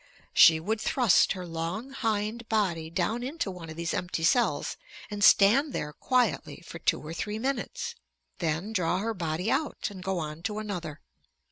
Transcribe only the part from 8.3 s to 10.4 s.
Then draw her body out and go